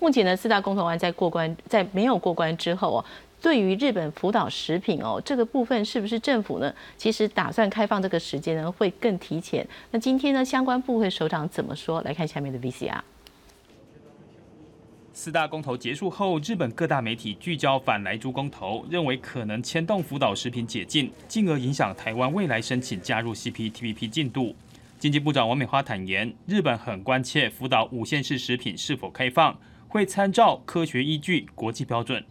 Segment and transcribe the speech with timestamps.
[0.00, 3.04] 目前呢，四大公投案在过关，在没有过关之后哦，
[3.40, 6.72] 对于日本福岛食品哦这个部分，是不是政府呢？
[6.96, 9.66] 其实打算开放这个时间呢，会更提前。
[9.90, 12.00] 那今天呢，相关部会首长怎么说？
[12.02, 13.00] 来看下面的 VCR。
[15.12, 24.54] 四大公投结束后，日本各大媒体聚焦反来猪公投，认为可能牵动福岛食品解禁，进而影响台湾未来申请加入 CPTPP 进度。
[24.96, 29.56] 经济部长王美花坦言，日本很关切福岛五线市食品是否开放，
[29.88, 32.24] 会参照科学依据、国际标准。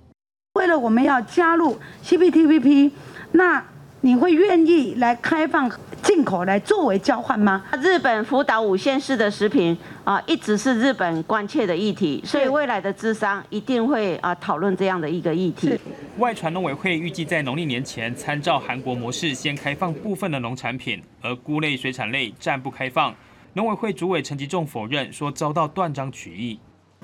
[0.53, 2.91] 为了我们要加入 CPTPP，
[3.31, 3.63] 那。
[4.01, 5.69] 你会愿意来开放
[6.03, 7.65] 进口来作为交换吗？
[7.81, 15.77] 日本福岛五县市的食品啊，一直是日本关切的议题，所以未来的智商一定会啊讨论这样的一个议题。
[16.19, 23.13] 外传农委会预计在农历年前参照韩国模式，先开放部分的农产品，而菇类、水产类暂不开放。
[23.53, 26.59] 农委会主委陈吉仲否认，说遭到断章取义。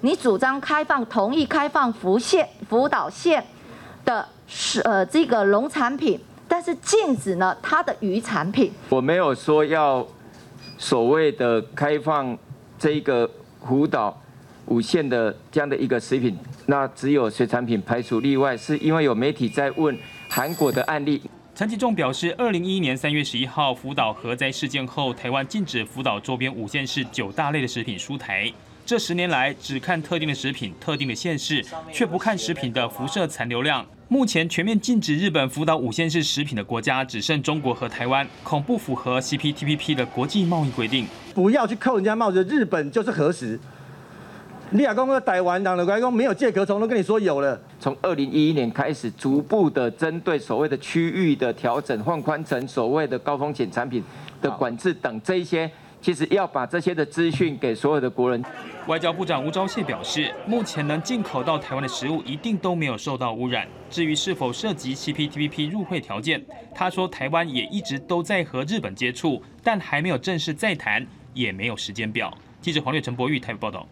[0.06, 3.42] 你主张开放，同意开放福县、福岛县
[4.04, 6.20] 的是呃这个农产品。
[6.46, 8.70] 但是禁止呢，它的鱼产品。
[8.90, 10.06] 我没有说要
[10.78, 12.38] 所谓的开放
[12.78, 13.28] 这个
[13.66, 14.22] 福岛
[14.66, 19.98] 五县的这样的一个食品，那只有水产品排除例外，是因为有媒体在问
[20.30, 21.22] 韩国的案例。
[21.56, 28.52] 陈其仲表示，二零一一年三月十一号福岛核灾事件后，台湾禁止福岛周边五县市九大类的食品出台。
[28.86, 33.86] 这十年来，只看特定的食品、特定的县市，却不看食品的辐射残留量。
[34.10, 41.08] 目前全面禁止日本福岛五县市食品的国家，只剩中国和台湾，恐不符合 CPTPP 的国际贸易规定。
[41.34, 43.58] 不要去扣人家帽子，日本就是核实。
[44.72, 47.58] 利亚公和台湾党的员工没有借壳虫，都跟你说有了。
[47.80, 54.04] 从二零一一年开始，逐步的针对所谓的区域的调整，放宽成所谓的高风险产品
[54.42, 55.72] 的管制等这一些。
[56.04, 58.44] 其实要把这些的资讯给所有的国人。
[58.88, 63.66] 外交部长吴钊燮表示，目前能进口到台湾的食物一定都没有受到污染。
[63.90, 66.44] 至于是否涉及 CPTPP 入会条件，
[66.76, 72.30] 他说台湾也一直都在和日本接触，但还没有正式再谈，也没有时间表。
[72.60, 73.88] 记者黄略陈博玉台北报道。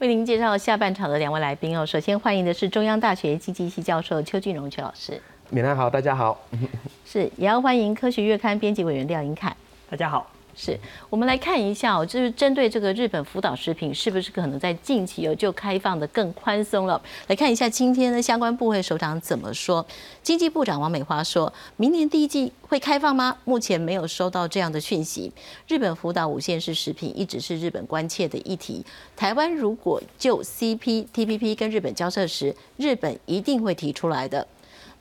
[0.00, 5.22] 为您介绍下半场的两位来宾哦，首先欢迎的是中央大学经济系教授邱俊荣邱老师。
[5.50, 6.40] 闽南好，大家好。
[7.06, 9.54] 是，也要欢迎科学月刊编辑委员廖英凯。
[9.88, 10.28] 大家好。
[10.62, 10.78] 是
[11.08, 17.00] 我们来看一下哦，就是针对这个日本福岛食品，是不是可能在近期有就开放的更宽松了？
[17.28, 19.84] 来看一下今天的相关部会首长怎么说。
[20.22, 23.38] 经济部长王美花说，明年第一季会开放吗？
[23.44, 25.32] 目前没有收到这样的讯息。
[25.66, 28.84] 日本福岛五县市食品一直是日本关切的议题。
[29.16, 34.46] 台湾如果就 CPTPP 跟日本交涉时，日本一定会提出来的。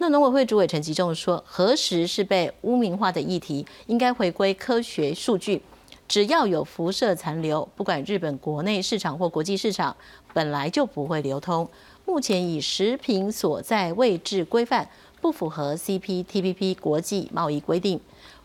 [0.02, 5.62] 那农委会主委陈吉仲说，何时是被污名化的议题，应该回归科学数据。
[6.08, 9.94] 只要有辐射残留，不管日本国内市场或国际市场，
[10.34, 11.70] 本来就不会流通。
[12.06, 14.90] 目前以食品所在位置规范
[15.20, 18.00] 不符合 CPTPP 国际贸易规定。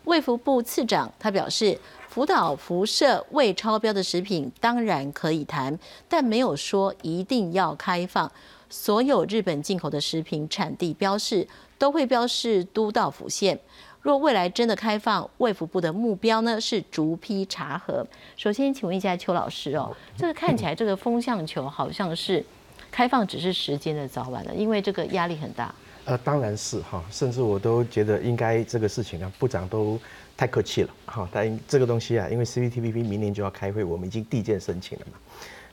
[0.06, 1.78] 卫福部次长他表示，
[2.08, 5.78] 福岛辐射未超标的食品当然可以谈，
[6.08, 8.30] 但没有说一定要开放。
[8.74, 11.46] 所有日本进口的食品产地标示
[11.78, 13.56] 都会标示都道府县。
[14.02, 18.04] 若未来真的开放，卫福部的目标呢是逐批查核。
[18.36, 22.44] 首先，请问一下邱老师哦，这个看起来这个风向球好像是
[22.90, 25.72] 开放只是时间的早晚了，因为这个压力很大。
[26.06, 29.98] 呃，当然是哈，甚至我都觉得应该这个事情啊，部长都
[30.36, 31.28] 太客气了哈。
[31.32, 35.18] 但这个东西啊，因为 CPTPP 明年就要开会，我们已经递件申请了嘛。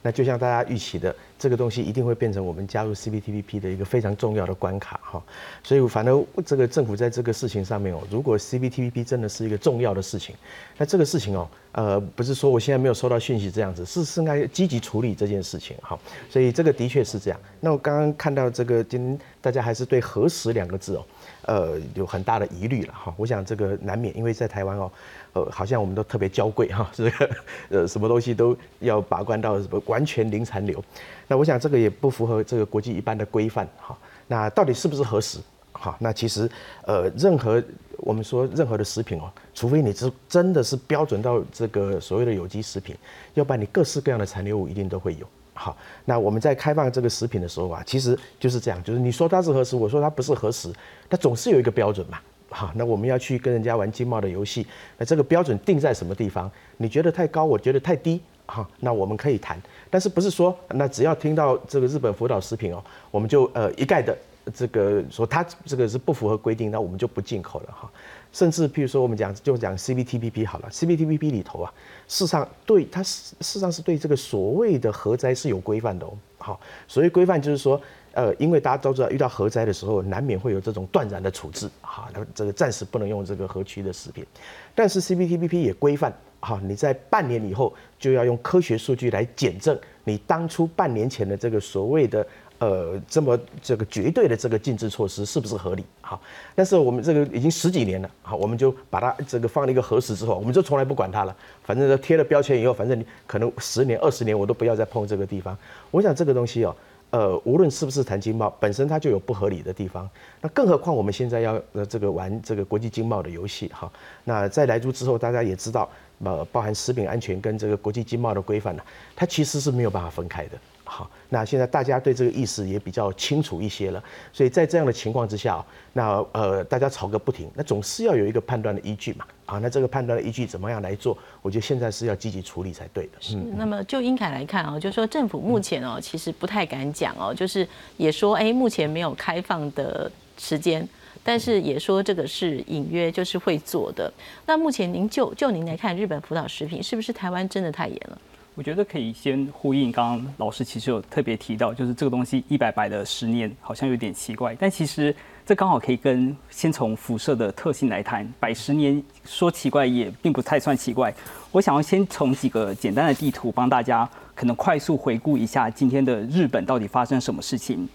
[0.01, 5.23] 那就像大家预期的，这个东西一定会变成我们加入 CPTPP 的一个非常重要的关卡哈。
[5.63, 10.35] 所以反正这个政府在这个事情上面哦，如果 CPTPP 真的是一个重要的事情，
[10.77, 15.97] 那这个事情哦，呃，不是说我现在没有收到讯息这样子，是是应该积极处理这件事情哈。
[16.29, 17.39] 所以这个的确是这样。
[17.59, 21.05] 那我刚刚看到这个，今大家还是对“核实”两个字哦，
[21.45, 23.13] 呃，有很大的疑虑了哈。
[23.17, 24.91] 我想这个难免，因为在台湾哦。
[25.33, 27.29] 呃，好像我们都特别娇贵哈， 这个
[27.69, 30.83] 呃，什么东西都要把关到什么完全零残留。
[31.25, 33.97] 那我想这个也不符合这个国际一般的规范哈。
[34.27, 35.39] 那到底是不是核实？
[35.71, 36.51] 哈，那其实
[36.85, 37.63] 呃，任何
[37.99, 42.93] 我们说任何的食品哦，除非你是真的是标准到这个所谓的有机食品，
[43.33, 45.25] 要不然你各式各样的残留物一定都会有。
[45.53, 45.75] 好，
[46.05, 50.71] 那我们在开放这个食品的时候啊，其实就是这样，就是你说它是核实，我说它不是核实，
[51.09, 52.19] 它总是有一个标准嘛。
[52.49, 54.65] 好，那我们要去跟人家玩经贸的游戏，
[54.97, 56.51] 那这个标准定在什么地方？
[56.77, 64.17] 你觉得太高，我觉得太低，哈，那我们可以谈，但是不是说那只要听到这个日本福岛食品哦，我们就呃一概的
[64.53, 67.89] 这个说它这个是不符合规定，那我们就不进口了哈。
[68.31, 71.73] 甚至譬如说我们讲就讲 CPTPP 好了，CPTPP 里头啊，
[72.07, 76.13] 事实上对它事实上是对这个所谓的核灾是有规范的哦。
[76.37, 77.79] 好，所谓规范就是说，
[78.13, 84.25] 呃，因为大家都知道遇到核灾的时候，难免会有这种断然的处置，哈，那这个暂时不能用这个核区的食品，
[84.73, 92.25] 但是 CPTPP 也规范，哈，你在半年以后就要用科学数据来检证你当初半年前的这个所谓的。
[92.61, 95.83] 呃，这么这个绝对的这个禁止措施是不是合理？
[95.99, 96.21] 好，
[96.53, 101.35] 但是我们这个已经十几年了，好，我们就把它这个放了一个核实之后，我们就从来不管它了。
[101.63, 105.57] 反正贴了标签以后，反正你可能十年、二十年我都不要再碰这个地方。
[105.89, 106.75] 我想这个东西哦，
[107.09, 110.07] 呃，无论是不是谈经贸，本身它就有不合理的地方。
[110.39, 113.91] 那更何况我们现在要呃这个玩这个国际经贸的游戏哈。
[114.23, 115.89] 那在来珠之后，大家也知道，
[116.23, 118.83] 呃，包含食品安全跟这个国际经贸的规范呢，
[119.15, 120.51] 它其实是没有办法分开的。
[120.93, 124.03] 好，那现在大家对这个意思也比较清楚一些了，
[124.33, 129.25] 所以在这样的情况之下，那呃大家吵个不停，那总是要有一个判断的依据嘛。
[129.45, 131.17] 啊，那这个判断的依据怎么样来做？
[131.41, 133.11] 我觉得现在是要积极处理才对的。
[133.21, 137.65] 是，那么就英凯来看哦，就是说政府目前哦其实不太敢讲哦，就是
[137.95, 140.85] 也说哎目前没有开放的时间，
[141.23, 144.11] 但是也说这个是隐约就是会做的。
[144.45, 148.17] 那目前您就就您来看，日本福岛食品是不是台湾真的太严了？
[148.61, 161.11] 我觉得可以先呼应刚刚老师其实有特别提到，就是这个东西一百摆的十年好像有点奇怪，但其实这刚好可以跟先从辐射的特性来谈，百十年说奇怪也并不太算奇怪。
[161.51, 167.89] 我想要先从几个简单的地图帮大家可能快速回顾一下今天的日本到底发生什么事情。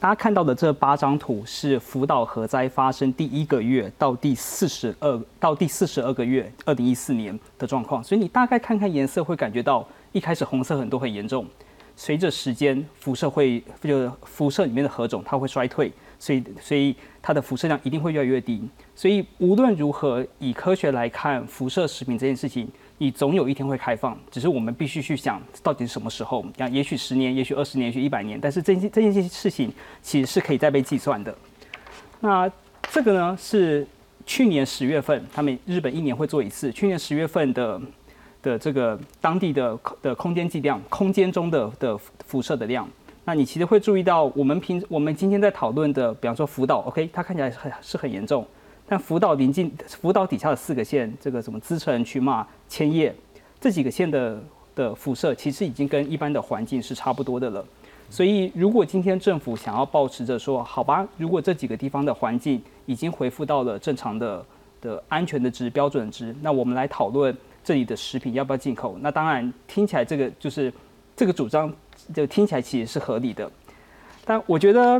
[0.00, 9.86] 大家看到的这八张图是福岛核灾发生第一个月到第四十二到第四十二个月，二零一四年的状况，所以你大概看看颜色会感觉到。
[10.12, 11.46] 一开始红色很多很严重，
[11.96, 18.62] 随着时间辐射会就辐射里面的核种它会衰退，所以所以它的辐射量一定会越来越低。
[18.94, 22.68] 所以无论如何，以科学来看，辐射食品这件事情，
[22.98, 26.44] 你总有一天会开放，只是我们必须去想到底是什么时候。
[26.56, 31.36] 像也许十年，也许二十年，也许一百年，但是这件这件事情其实是可以再被计算的。
[32.20, 32.50] 那
[32.90, 33.86] 这个呢是
[34.24, 37.80] 去年十月份，他们日本一年会做一次，去年十月份的。
[38.48, 42.88] 的这个当地的的空间剂量，空间中的的辐射的量，
[43.26, 48.46] 那你其实会注意到，我们平我们今天在讨论的，比方说福岛，OK，它看起来很是很严重，
[48.88, 53.14] 但福岛临近福岛底下的四个县，这个什么滋城、群马、千叶
[53.60, 54.42] 这几个县的
[54.74, 57.62] 的辐射，其实已经跟一般的环境是差不多的了。
[58.08, 64.42] 所以，如果今天政府想要保持着说，好吧，如果这几个地方的环境已经恢复到了正常的
[64.80, 67.36] 的安全的值标准值，那我们来讨论。
[67.68, 68.96] 这里的食品要不要进口？
[69.02, 70.72] 那当然听起来这个就是
[71.14, 71.70] 这个主张，
[72.14, 73.50] 就听起来其实是合理的。
[74.24, 74.98] 但我觉得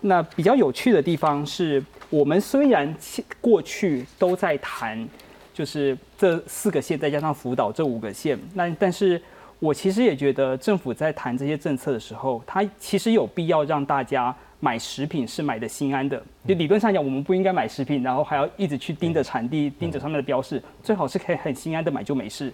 [0.00, 1.80] 那比较有趣的地方是，
[2.10, 2.92] 我们虽然
[3.40, 5.08] 过去都在谈，
[5.54, 9.22] 就是这四个县再加上福岛这五个县，那但是
[9.60, 14.34] 我其实也觉得政府在谈这些政策的时候，它其实有必要让大家。
[14.60, 22.52] 买食品是买的心安的，就理论上讲，我们不应该买食品，然后还要一直去盯着产地、盯着上面的标示，最好是可以很心安的买就没事。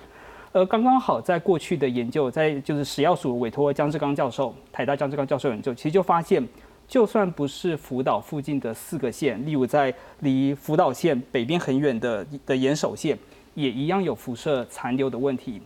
[0.52, 6.46] 而，刚刚好在过去的研究，在就是食药署委托江志刚教授、台大江志刚教授研究，其实就发现，
[6.86, 13.18] 就算不是福岛附近的四个县，例如在离福岛县北边很远的的岩手县，
[13.54, 15.60] 也一样有辐射残留的问题。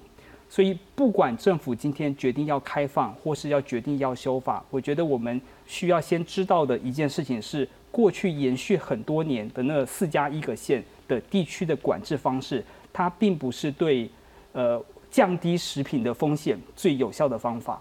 [0.51, 12.65] 所以，不管政府今天决定要开放，或是要决定要修法，我觉得我们需要先知道的一件事情是，过去延续很多年的那四加一个县的地区的管制方式，
[12.95, 14.11] 它并不是对
[14.53, 17.79] 呃降低食品的风险最有效的方法。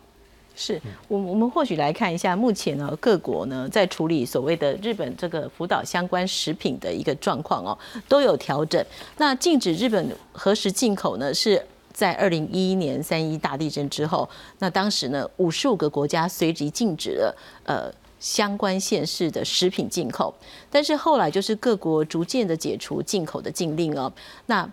[0.54, 7.78] 是我我们或许来看一下，目前呢各国呢在处理所谓的日本这个福岛相关食品的一个状况哦，
[8.10, 8.86] 都有调整。
[9.16, 11.34] 那禁止日本何时进口呢？
[11.34, 11.66] 是。
[11.98, 17.36] 在二零一一年三一大地震之后，那当时呢，五十五个国家随即禁止了
[17.66, 20.32] 呃相关县市的食品进口，
[20.70, 24.14] 但是后来就是各国逐渐的解除进口的禁令哦，
[24.46, 24.70] 那。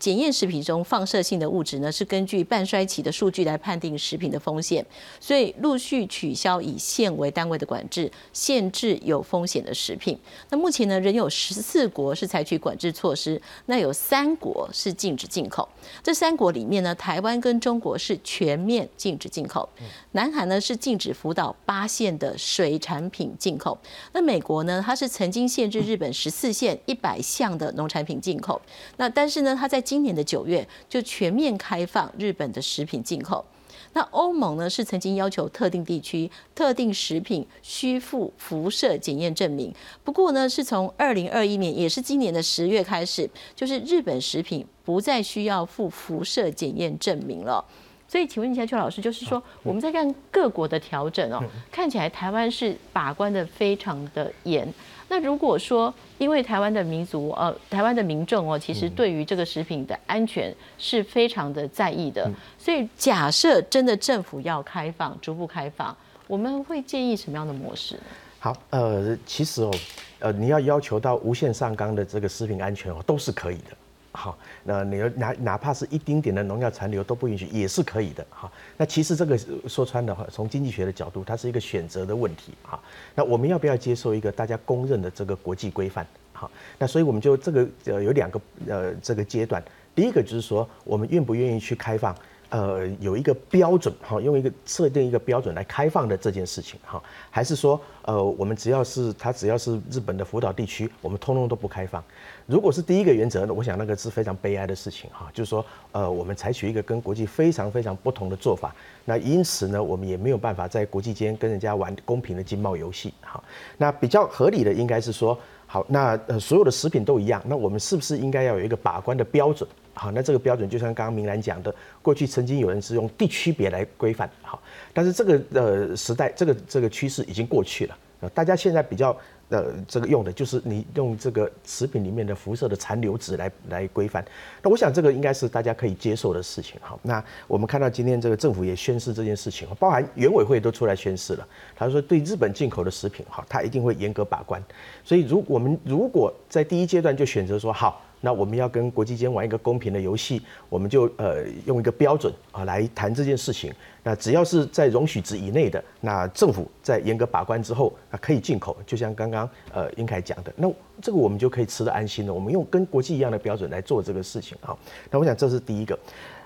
[0.00, 4.84] 检验食品中放射性的物质呢，是根据半衰期的数据来判定食品的风险，
[5.20, 10.18] 所以陆续取消以县为单位的管制，限制有风险的食品。
[10.48, 15.68] 那目前呢，仍有十四国是采取管制措施，那有三国是禁止进口。
[16.02, 19.68] 这三国里面呢，台湾跟中国是全面禁止进口，
[20.12, 23.76] 南韩呢是禁止福岛八县的水产品进口。
[24.14, 28.58] 那美国呢，它是曾经限制日本十四县一百项的农产品进口。
[28.96, 33.44] 那但是呢，它在今年的九月就全面开放日本的食品进口，
[33.92, 47.64] 那欧盟呢是曾经要求特定地区、特定食品需附辐射检验证明，不过呢是从二零二一年，也是今年的十月开始，就是日本食品不再需要附辐射检验证明了。
[48.10, 51.40] 所以，请问一下邱老师，就是说我们在看各国的调整哦，
[51.70, 54.66] 看起来台湾是把关的非常的严。
[55.08, 68.02] 那如果说，因为台湾的民族呃，台湾的民众哦，其实对于这个食品的安全是非常的在意的，所以假设真的政府要开放，逐步开放，我们会建议什么样的模式呢？
[68.40, 69.70] 好，呃，其实哦，
[70.18, 73.76] 呃，你要要求到无限上纲的这个食品安全哦，都是可以的。
[74.12, 78.26] 好，那你要哪哪怕是一丁点的农药残留都不允许，也是可以的。
[78.28, 79.38] 哈，那其实这个
[79.68, 82.52] 说穿的话，从经济学的角度，它是一个选择的问题。
[82.62, 82.80] 哈，
[83.14, 86.04] 那我们要不要接受一个大家公认的这个国际规范？
[86.32, 89.62] 好，那所以我们就这个呃有两个呃这个阶段，
[89.94, 92.12] 第一个就是说，我们愿不愿意去开放？
[92.50, 102.02] 呃，有一个标准哈，用一个设定一个标准来开放的这件事情哈，还是说呃，我们只要是它只要是日本的福岛地区，我们通通都不开放。
[102.46, 113.42] 如果是第一个原则呢，我想那个是非常悲哀的事情哈，就是说呃，我们采取一个跟国际非常非常不同的做法，那因此呢，我们也没有办法在国际间跟人家玩公平的经贸游戏哈。
[113.78, 115.38] 那比较合理的应该是说，
[115.72, 119.70] 好，那呃所有的食品都一样，那我们是不是应该要有一个把关的标准？
[119.94, 121.72] 好，那这个标准就像刚刚明兰讲的，
[122.02, 124.60] 过去曾经有人是用地区别来规范，好，
[124.92, 129.16] 但是这个呃时代，这个这个趋势已经过去了，呃，大家现在比较
[129.50, 134.24] 呃这个用的就是你用这个食品里面的辐射的残留值来来规范，
[134.62, 144.62] 那我想这个应该是大家可以接受的事情，好，那我们看到今天这个政府也宣示这件事情，包含原委会都出来宣示了，他说对日本进口的食品，哈，他一定会严格把关，
[145.04, 148.02] 所以如我们如果在第一阶段就选择说好。
[148.20, 153.72] 那我们要跟国际间玩一个公平的游戏，我们就呃用一个标准啊来谈这件事情。
[154.02, 158.76] 那只要是在容许值以内的，那政府在严格把关之后，啊可以进口。
[158.86, 162.32] 就像刚刚呃英凯讲的，那这个我们就可以吃得安心了。
[162.32, 164.76] 我们用跟国际一样的标准来做这个事情啊。
[165.10, 165.98] 那我想这是第一个。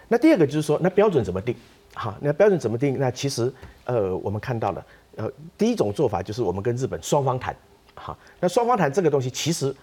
[0.09, 1.55] 那第二个就是说，那标准怎么定？
[1.95, 2.99] 好，那标准怎么定？
[2.99, 3.53] 那其实
[3.85, 7.55] 呃我们看到了，呃第一种做法就是我们跟日本双方谈。
[7.95, 9.75] 好，那双方谈这个东西其实。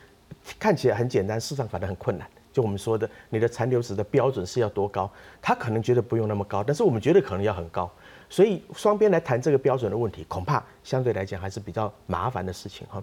[0.60, 2.28] 看起来很简单，市场反而很困难。
[2.52, 5.10] 就我们说的，你的残留值的标准是要多高？
[5.42, 7.90] 他可能觉得不用那么高，但是我们觉得可能要很高。
[8.30, 13.02] 所以双边来谈这个标准的问题，恐怕相对来讲还是比较麻烦的事情哈。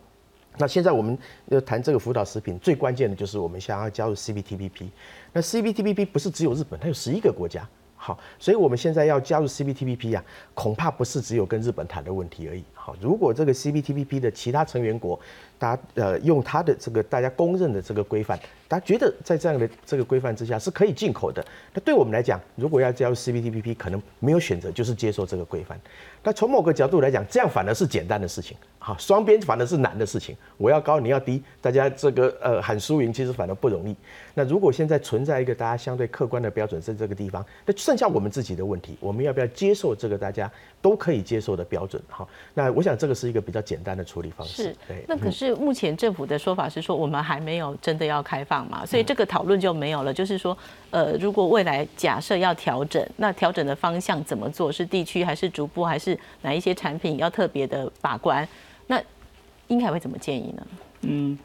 [0.59, 1.16] 那现在我们
[1.47, 4.88] 要谈这个辅导食品，最关键的就是我们想要加入 CPTPP。
[5.33, 7.66] 那 CPTPP 不是只有日本，它有十一个国家。
[7.97, 12.64] 好，所以我们现在要加入 CPTPP 啊，恐怕不是只有跟日本谈的问题而已。
[13.00, 15.18] 如果这个 CPTPP 的其他成员国，
[15.59, 21.45] 大家呃用他的这个大家公认的这个规范，大家觉得在这样的这个规范之下是可以进口的。
[21.75, 25.80] 那对我们来讲，如果要加入 CPTPP，可能没有选择，就是接受这个规范。
[26.23, 28.57] 那从某个角度来讲，这样反而是简单的事情。
[28.78, 30.37] 好，双边反而是难的事情。
[30.57, 33.95] 我要高，你要低，大家这个呃喊输赢，其实反而不容易。
[34.35, 42.00] 那如果现在存在一个大家相对客观的标准在这个地方，那剩下我们自己的问题，我们要不要接受这个大家都可以接受的标准？
[42.09, 44.62] 好，那我想这个是一个比较简单的处理方式。
[44.62, 44.76] 是，
[45.08, 45.52] 那可是。
[45.56, 50.14] 目前政府的说法是说，我们还没有真的要开放嘛，所以这个讨论就没有了。
[50.14, 50.56] 就是说，
[50.90, 54.70] 呃，如果未来假设要调整，那调整的方向怎么做？
[54.70, 58.47] 是地区还是逐步，还是哪一些产品要特别的把关？
[58.87, 59.02] 那
[59.66, 60.66] 应该会怎么建议呢？
[61.00, 61.37] 嗯。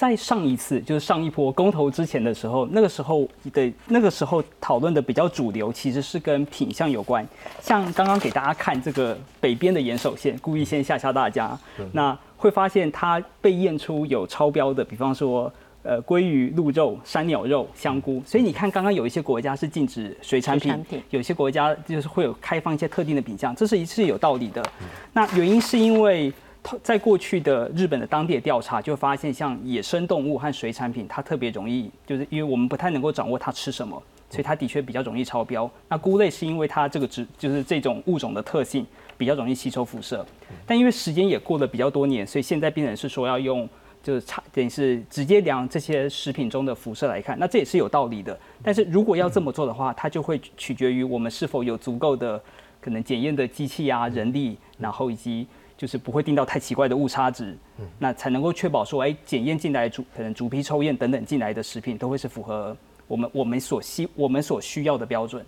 [0.00, 7.22] 在上一次就是上一波公投之前的时候，那个时候的那个时候讨论的比较主流，其实是跟品相有关。
[7.60, 11.54] 像刚刚给大家看这个北边的岩手县，故意先吓吓大家，
[11.92, 15.52] 那会发现它被验出有超标的，比方说
[15.82, 18.22] 呃鲑鱼、鹿肉、山鸟肉、香菇。
[18.24, 24.64] 所以你看，刚刚有一些国家是禁止水产品，有些国家就是会有开放一些特定的品相，这是一是有道理的。
[25.12, 26.32] 那原因是因为。
[26.82, 35.68] 在过去的日本的当地的调查，就发现像野生动物和水产品，它特别容易，就是因为我们不太能够掌握它吃什么，所以它的确比较容易超标。
[35.88, 38.86] 那菇类是因为它这个植，就是这种物种的特性
[39.16, 40.24] 比较容易吸收辐射，
[40.66, 43.66] 但因为时间也过了比较多年，所以现在病人是说要用，
[44.02, 48.38] 就是差等于是直接量这些食品中的辐射来看，那这也是有道理的。
[48.62, 52.40] 但是如果要这么做的话，它就会取决于我们是否有足够的
[52.82, 55.46] 可能检验的机器啊、人力，然后以及。
[55.80, 65.42] 就是不会定到太奇怪的误差值，嗯那才能够确保说，哎，检验进来主可能主批抽验等等进来的食品都会是符合我们我们所需我们所需要的标准。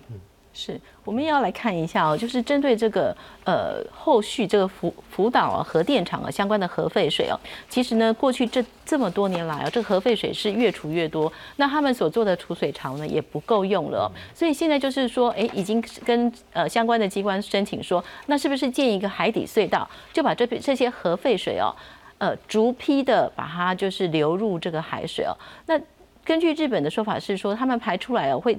[0.54, 7.40] 是，我们也要来看一下哦，就是针对这个呃后续这个福福岛啊核电厂啊相关的核废水哦，
[7.70, 21.74] 其实呢过去这这么多年来啊，这个核废水是越储越多，那他们所做的储水槽呢也不够用了，所以现在就是说，哎，已经跟呃相关的机关申请说，那是不是建一个海底隧道，就把这这些核废水哦，
[22.18, 25.32] 呃逐批的把它就是流入这个海水哦，
[25.64, 25.80] 那
[26.22, 28.58] 根据日本的说法是说，他们排出来哦会。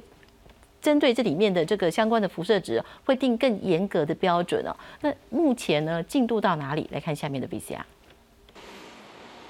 [0.83, 4.75] 针对这里面的这个相关的辐射值，会定更严格的标准哦。
[4.99, 6.87] 那目前呢，进度到哪里？
[6.91, 7.79] 来看下面的 VCR。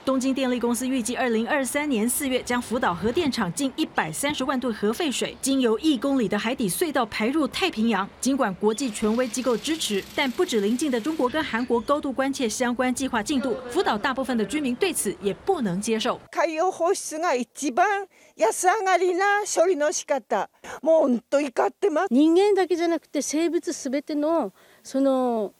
[0.05, 8.09] 东京电力公司预计，二零二三年四月将福岛核电厂近一百三十万吨核废水，经由一公里的海底隧道排入太平洋。
[8.19, 16.19] 尽管国际权威机构支持，但不止邻近的中国跟韩国高度关切相关计划进度，福岛大部分的居民对此也不能接受。
[16.33, 20.49] 海洋放出が一番安上がりな処理の仕方、
[20.81, 22.07] もう本当怒ってます。
[22.11, 25.53] 人間だけじゃなくて生物すべてのその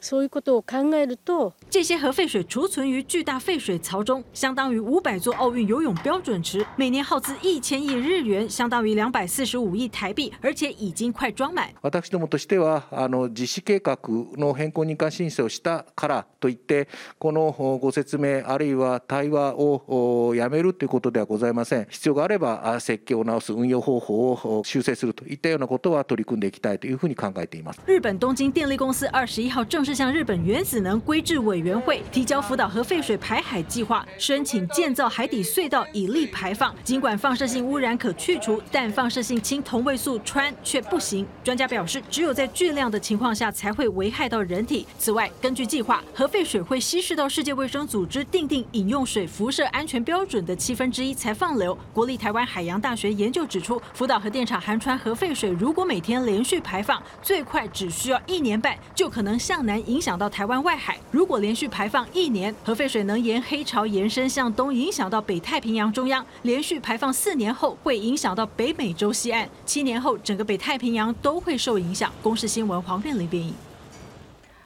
[0.00, 1.52] そういうことを考えると。
[1.70, 11.68] 这些核废水储存于巨大废水槽中，相当于五百座奥运游泳标准池，每年耗资一千亿日元，相当于两百四十五亿台币，而且已经快装满。
[11.82, 13.98] 私どもとしてはあの実施計画
[14.36, 16.88] の変更認可申請をしたからといって
[17.18, 21.86] このご説明あるいは対話をやめるということではございません。
[21.90, 27.80] 必要があれば設計を直す運用方法を修正するといったようなことは取り組んでいきたいというふうに考えています。
[27.86, 36.74] 日本东京电力公司二十一号正式向日本原子能规制委员会提交福岛核废水排海计划，申请建造海底隧道以利排放。
[36.82, 41.26] 尽管放射性污染可去除，但放射性氢同位素氚却不行。
[41.42, 44.86] 专家表示，只有在巨量的情况下才会危害到人体。
[44.98, 51.76] 此外，根据计划，核废水会稀释到世界卫生组织定定饮用水辐射安全标准的七分之一才放流。
[51.92, 60.98] 国立台湾海洋大学研究指出，福岛核电厂含氚核废水如果每天连续排放，最快只需要一年半就可能向南影响到台湾外海。
[61.10, 66.24] 如果连续排放一年，核废水能沿黑潮延伸向东，影响到北太平洋中央。
[66.42, 69.48] 连续排放四年后，会影响到北美洲西岸。
[69.64, 72.12] 七年后，整个北太平洋都会受影响。
[72.22, 73.52] 公视新闻黄变玲编译。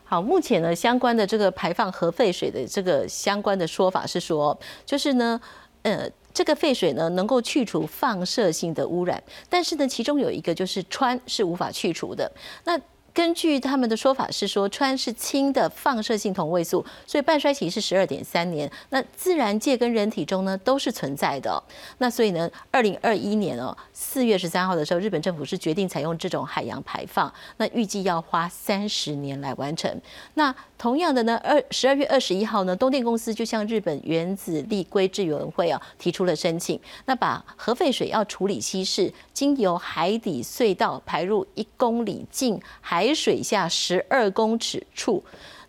[0.06, 5.40] 好，目前呢，相关的这个排放核废水的这个相关的说法是说，就是呢，
[5.82, 12.30] 呃，这个废水呢能够去除放射性的污染，但是呢，其中有一个就是氚是无法去除的。
[12.64, 12.78] 那
[13.14, 18.68] 根据他们的说法是说，氚是氢的放射性同位素，所以半衰期是十二点三年。
[18.90, 21.62] 那自然界跟人体中呢都是存在的。
[21.98, 27.32] 那所以呢，二零二一年哦四月十三号的时候，日本政府是决定采用这种海洋排放。
[27.58, 30.00] 那预计要花三十年来完成。
[30.34, 30.52] 那
[30.84, 43.14] 同样的呢，二十二月二十一号呢，东电公司就向日本原子力规制委员会啊提出了申请，那把核废水要处理稀释，经由海底隧道排入一公里近海。
[43.14, 45.24] 水下十二公尺处，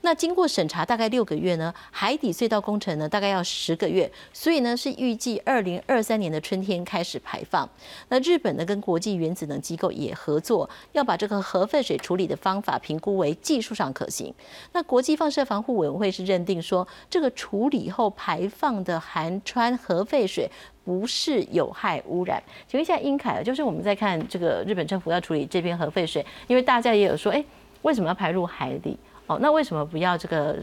[0.06, 7.68] 那经过审查大概六个月呢，海底隧道工程呢大概要十个月，所以呢是预计二零二三年的春天开始排放。
[8.10, 14.32] 那日本呢跟国际原子能机构也合作，要把这个核废水处理的方法评估为技术上可行。
[14.74, 20.48] 那国际放射防护委员会是认定说，这个处理后排放的含氚核废水。
[20.86, 22.44] 不是有害污染。
[22.68, 27.44] 请问一下英凯，就是我们在看这个日本政府要处理这边核废水，因为大家也有说，哎，
[27.82, 28.96] 为什么要排入海底？
[29.28, 30.58] 哦，那为什么不要这个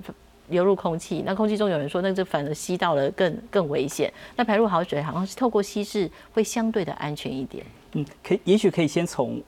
[0.49, 1.23] 流入空气？
[1.25, 4.13] 那空气中有人说，那这反而吸到了更更危险。
[4.37, 7.65] 那排入好水好像是透过稀释会相对的安全一点。
[7.93, 9.41] 嗯，可以，也许可以先从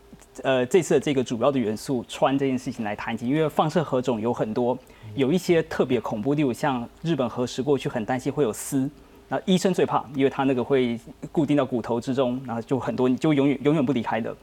[0.42, 4.76] 呃这次的这个主要的元素氚这件事情来谈起，因为放射核种有很多，
[5.14, 8.90] 有一些特别恐怖，例如像日本核实过去很担心会有丝。
[9.28, 11.00] 那医生最怕，因为他那个会
[11.32, 14.34] 固定到骨头之中，然后就很多你，就永远永远不离开的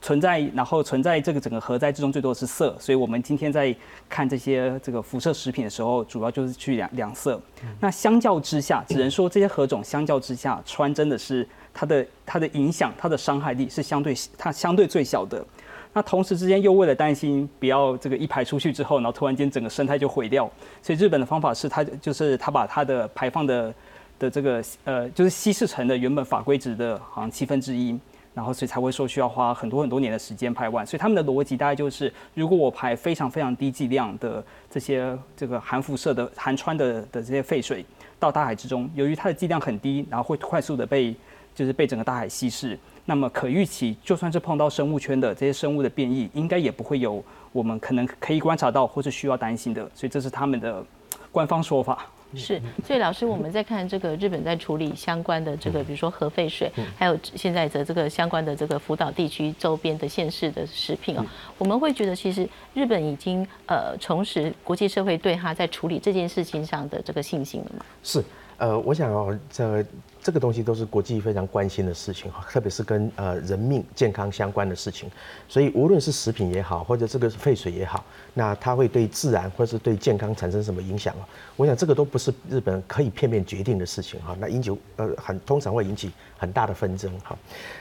[0.00, 0.40] 存在。
[0.54, 3.74] 然后存在这个整个核灾之中最多的是色，所以我们今天在
[4.08, 7.40] 看这些这个辐射食品的时候，主要就是去量量色。
[7.78, 15.44] 那相较之下，只能说这些核种相较之下，氚真的是它的它的影响，它的伤害力是相对它相对最小的。
[15.92, 20.50] 那同时之间又为了担心不要这个一排出去之后，然后突然间整个生态就毁掉，
[20.82, 23.72] 所以日本的方法是它就是它把它的排放的。
[24.20, 27.98] 的这个呃，就是稀释成的原本法规值的好像七分之一，
[28.34, 30.86] 然后所以才会说需要花很多很多年的时间排完。
[30.86, 37.84] 所以他们的逻辑大概就是，如果我排非常非常低剂量的这些这个含辐射的含氚的的这些废水
[38.18, 41.14] 到大海之中，由于它的剂量很低，然后会快速的被
[41.54, 49.82] 就是被整个大海稀释，那么可预期就算是碰到生物圈的这些生物的变异，应该也不会有我们可能可以观察到或是需要担心的。
[49.94, 50.84] 所以这是他们的
[51.32, 52.06] 官方说法。
[52.34, 61.24] 是，所以老师，我们在看这个日本在处理相关的这个，比如说核废水，还有现在的这个相关的这个福岛地区周边的县市的食品哦，
[61.58, 67.84] 我们会觉得其实日本已经呃重拾国际社会对他在处理这件事情上的这个信心了吗？
[68.02, 68.22] 是。
[68.58, 69.82] 呃，我想哦，这
[70.22, 75.10] 这个东西都是国际非常关心的事情哈，特别是跟呃人命健康相关的事情，
[75.48, 78.04] 所以无论是食品也好，或者这个是废水也好，
[78.34, 81.26] 那它会对自然或是对健康产生什么影响啊？
[81.56, 87.34] 我想这个都不是日本可以片面决定的事情哈，那引起呃很通常会引起很大的纷争哈。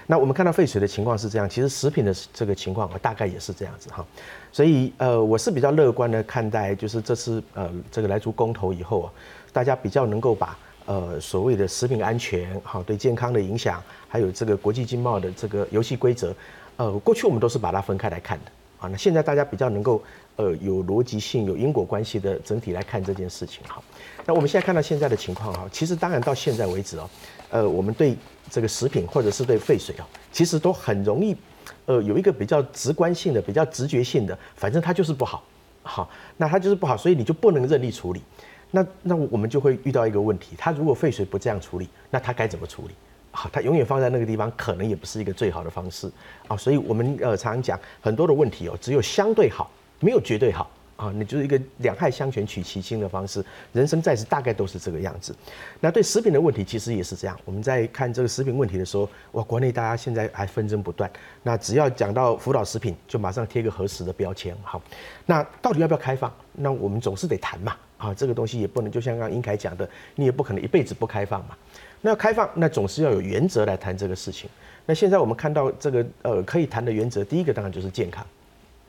[0.08, 4.06] 那我们看到废水的情况是这样，其实食品的这个情况大概也是这样子哈，
[4.52, 9.12] 所以呃我是比较乐观的看待，就是这次呃这个来出公投以后啊，
[9.52, 10.58] 大家比较能够把。
[10.90, 16.34] 呃，所谓的食品安全，哈，对健康的影响，还有这个国际经贸的这个游戏规则，
[16.78, 20.02] 呃，过去我们都是把它分开来看的，啊，那现在大家比较能够，
[20.38, 23.80] 呃，有逻辑性、有因果关系的整体来看这件事情，哈。
[24.26, 27.08] 那我们现在看到现在的情况，哈，其实当然到现在为止哦，
[27.52, 28.18] 呃，我们对
[28.50, 31.38] 这个食品或者是对废水哦，其实都很容易，
[31.86, 35.44] 呃，有一个比较直观性的、比较直觉性的，反正它就是不好，
[35.84, 38.24] 好，那它就是不好，所以你就不能任意处理。
[38.72, 42.94] 那那我们就会遇到一个问题，他如果废水不这样处理，那他该怎么处理？
[43.32, 46.12] 好，它永远放在那个地方，可能也不是一个最好的方式
[46.48, 46.58] 啊。
[46.58, 51.12] 所以我们呃常常讲很多的问题哦，只有相对好，没有绝对好啊。
[51.16, 53.44] 你就是一个两害相权取其轻的方式。
[53.72, 55.34] 人生在世大概都是这个样子。
[55.80, 57.40] 那对食品的问题其实也是这样。
[57.46, 61.10] 我们在看这个食品问题的时候，哇，国内大家现在还纷争不断。
[61.42, 64.56] 那只要讲到福岛食品，就马上贴个核实的标签。
[64.64, 64.82] 好，
[65.26, 66.32] 那到底要不要开放？
[66.52, 67.76] 那我们总是得谈嘛。
[67.98, 71.58] 啊，这个东西也不能就像刚英凯讲的，你也不可能一辈子不开放嘛。
[72.00, 74.50] 那要开放，那总是要有原则来谈这个事情。
[74.86, 78.26] 那现在我们看到这个呃可以谈的原则，第一个当然就是健康。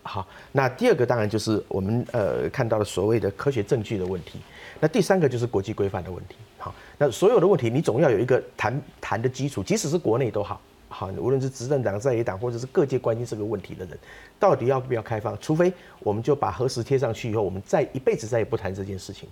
[0.02, 4.40] 好，那第二个当然就是我们呃看到的所谓的科学证据的问题。
[4.80, 6.36] 那第三个就是国际规范的问题。
[6.56, 10.60] 好，那所有的问题你总要有一个谈谈的基础，即使是国内都好。
[10.88, 13.96] 好，无论是执政党、在野党，或者是各界关心这个问题的人，
[14.40, 15.38] 到底要不要开放？
[15.38, 19.28] 除非我们就把核实贴上去以后，我们再一辈子再也不谈这件事情。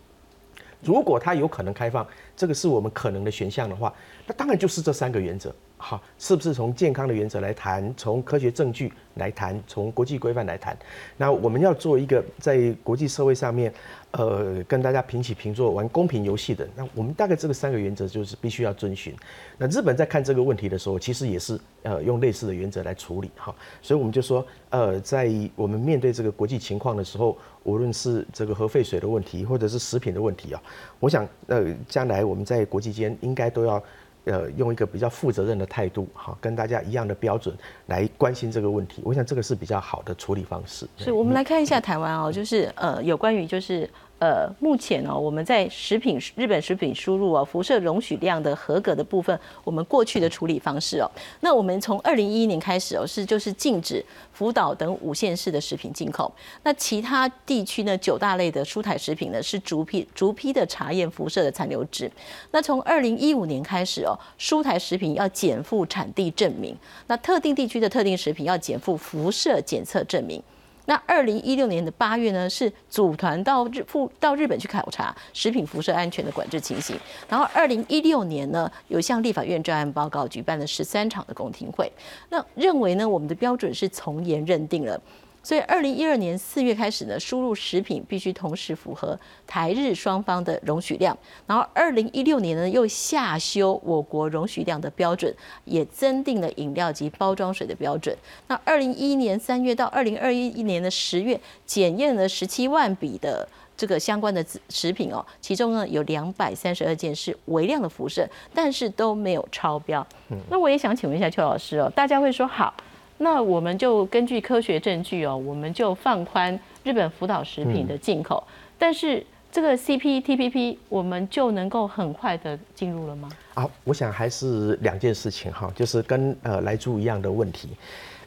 [0.81, 3.93] 如果它有可能开放，这个是我们可能的选项的话，
[4.27, 5.53] 那当然就是这三个原则。
[5.81, 10.77] 好，是不是从健康的原则来谈，从科学证据来谈，从国际规范来谈？
[11.17, 13.73] 那我们要做一个在国际社会上面，
[14.11, 16.69] 呃，跟大家平起平坐、玩公平游戏的。
[16.75, 19.15] 那我们大概这个三个原则就是必须要遵循。
[19.57, 23.31] 那日本在看这个问题的时候，其实也是呃用类似的原则来处理。
[23.37, 30.61] 哈，所以我们就说，呃，在我们面对这个国际情况的时候，无论是这个核废水的问题，或者是食品的问题啊，
[30.99, 33.81] 我想，呃，将来我们在国际间应该都要。
[34.29, 37.55] 呃，用一个比较负责任的态度，哈，跟大家一样的标准
[37.87, 40.87] 来关心这个问题，我想这个是比较好的处理方式。
[40.97, 43.89] 是我们来看一下台湾哦，就是呃，有关于就是。
[44.19, 51.09] 呃，目前呢，我们在食品日本食品输入哦，辐射容许量的合格的部分，我们过去的处理方式哦，
[51.41, 56.33] 那我们从二零一一年开始哦，是就是禁止福岛等五县市的食品进口。
[56.65, 62.11] 那其他地区呢，九大类的蔬台食品呢，是逐批逐批的查验辐射的残留值。
[62.51, 66.77] 那从二零一五年开始哦，蔬台食品要减负产地证明，
[67.07, 70.43] 那特定地区的特定食品要减负辐射检测证明。
[70.89, 76.99] 那二零一六年的八月呢，是组团到日赴到日本去考察食品辐射安全的管制情形。
[77.29, 81.93] 然后二零一六年呢，有向立法院专案报告，举办了十三场的公听会。
[82.31, 84.99] 那认为呢，我们的标准是从严认定了。
[85.43, 91.17] 所以，二零一二年四月开始呢，输入食品必须同时符合台日双方的容许量。
[91.47, 98.15] 然后，二零一六年呢，又下修我国容许量的标准，也增订了饮料及包装水的标准。
[98.49, 110.07] 那二零一一年三月到二零二一年的十月，检验了十七万笔的这个相关的食品哦，其中呢有两百三十二件是微量的辐射，但是都没有超标。
[110.51, 112.75] 那我也想请问一下邱老师哦，大家会说好？
[113.19, 118.43] 那我们就根据科学证据哦，我们就放宽日本福岛食品的进口，
[118.79, 123.29] 但是这个 CPTPP 我们就能够很快的进入了吗？
[123.55, 127.71] 啊，我想还是两件事情哈，就是跟呃来猪一样的问题，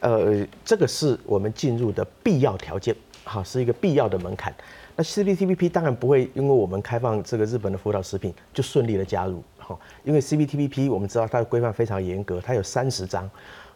[0.01, 4.53] 呃，这个是我们进入的必要条件，哈，是一个必要的门槛。
[4.97, 13.29] 那 CPTPP 当然不会因为我们开放这个日本的福岛食品就顺利的加入，哈，因为 CPTPP 我们知道它的规范非常严格，它有三十章。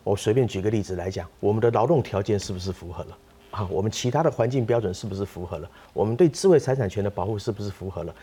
[0.06, 3.18] 我随便举个例子来讲，我们的劳动条件是不是符合了？
[3.50, 5.68] 啊，我们其他的环境标准是不是符合了？
[5.94, 8.14] 我们对智慧财产权的保护是不是符合了？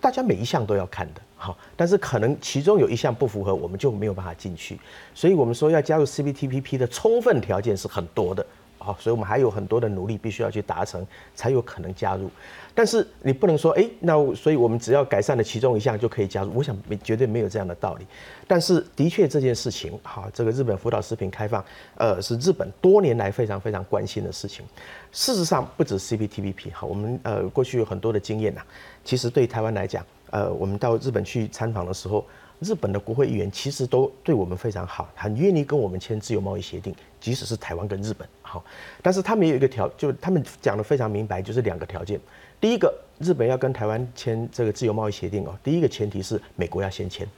[0.00, 4.80] 大家每一项都要看的，好，但是可能其中有一项不符合，我们就没有办法进去。
[5.14, 8.44] 所以我们说要加入 CPTPP 的充分条件是很多的，
[8.78, 12.30] 好，所以我们还有很多的努力必须要去达成，才有可能加入。
[12.74, 16.52] 但是你不能说，哎，那所以我们只要改善了其中一项就可以加入。
[16.54, 18.06] 我想没绝对没有这样的道理。
[18.46, 21.64] 但是的确这件事情，哈，这个日本福岛食品开放，
[21.96, 24.64] 呃，是日本多年来非常非常关心的事情。
[25.10, 28.62] 事实上，不止 CPTPP，哈，我们呃过去有很多的经验呐。
[29.04, 32.24] 其实对台湾来讲，呃，我们到日本去参访的时候，
[32.60, 38.64] 日本的国会议员其实都对我们非常好，很愿意跟我们签自由贸易协定，即使是台湾跟日本，好。
[39.02, 42.20] 但是他们有一个条，就他们讲的非常明白，就是两个条件。
[42.60, 47.28] 第一个，日本要跟台湾签这个自由贸易协定哦，第一个前提是美国要先签。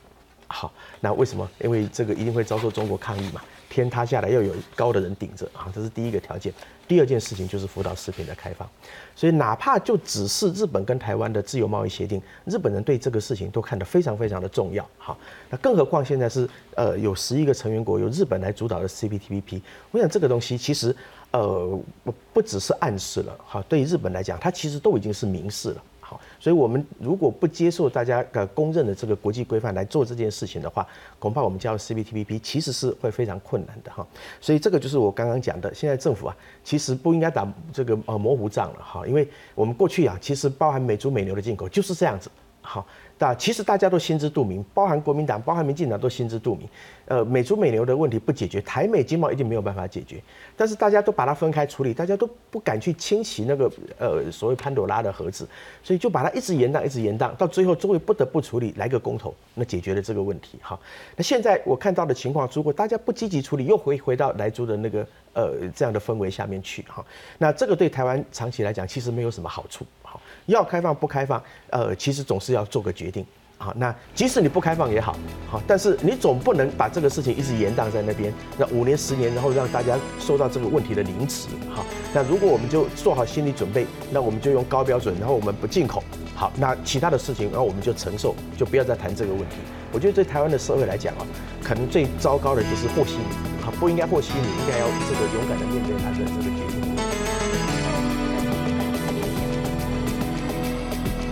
[0.53, 1.49] 好，那为什么？
[1.63, 6.53] 因为这个一定会遭受中国抗议嘛，天塌下来要有高的人顶着啊，这是第一个条件。
[6.89, 8.69] 第二件事情就是福岛食品的开放，
[9.15, 14.85] 所以哪怕就只是日本跟台湾的自由贸易协定，日本人对这个事情都看得非常非常的重要。
[14.99, 15.17] 好，
[15.49, 20.95] 那更何况现在是呃有十一个成员国由日本来主导的 CPTPP，我想这个东西其实。
[21.33, 30.85] 呃，不不只是暗示了，哈，对于日本来讲，它其实都已经是明示了，好，所以我们如果不接受大家的公认的这个国际规范来做这件事情的话，
[31.21, 34.05] 恐怕我们加入 CPTPP 其实是会非常困难的，哈，
[34.41, 42.29] 所以这个就是我刚刚讲的，现在政府啊，其实不应该打这个呃模糊仗了，哈，因为我们过去啊，其实包含美猪美牛的进口就是这样子，
[42.61, 42.85] 好。
[43.23, 46.67] 那其实大家都心知肚明，包含国民党、包含民进党都心知肚明。
[47.11, 50.23] 呃，美猪美牛的问题不解决，台美经贸一定没有办法解决。
[50.57, 53.69] 但是大家都把它分开处理，大家都不敢去清洗那个
[53.99, 55.45] 呃所谓潘朵拉的盒子，
[55.83, 60.57] 所以就把它一直延宕，一直延宕，到最后终于不得不处理，来个公投，那解决了这个问题。
[60.63, 60.79] 哈，
[61.17, 67.05] 那现在我看到的情况，如果大家不积极处理，又回回到来猪的那个呃这样的氛围下面去，哈，
[67.39, 69.85] 那这个对台湾长期来讲其实没有什么好处。
[70.03, 73.27] 好，要开放不开放，呃，其实总是要做个决定。
[73.63, 75.15] 好，那即使你不开放也好，
[75.47, 81.47] 好，但是你总不能把这个事情一直延宕在那边，那五年十年，然后让大家受到这个问题的凌迟。
[81.69, 86.03] 好，那如果我们就做好心理准备，那我们就用高标准，然后我们不进口。
[86.35, 89.57] 好，那其他的事情，然后我们就承受，就不要再谈这个问题。
[89.93, 91.27] 我觉得对台湾的社会来讲啊，
[91.63, 93.25] 可能最糟糕的就是和稀泥。
[93.61, 96.80] 好，不应该和稀泥，应该要这个勇敢的面对他的这个决定。